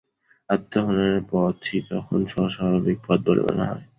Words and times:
আত্মহননের 0.49 1.17
পথই 1.29 1.79
তখন 1.89 2.19
সহজ-স্বাভাবিক 2.25 2.97
পথ 3.05 3.19
বলে 3.27 3.41
মনে 3.47 3.63
হয়। 3.65 3.83